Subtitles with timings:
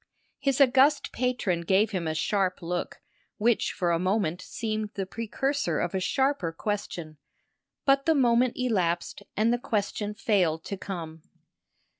[0.39, 3.01] His august patron gave him a sharp look
[3.37, 7.17] which for a moment seemed the precursor of a sharper question;
[7.85, 11.21] but the moment elapsed and the question failed to come.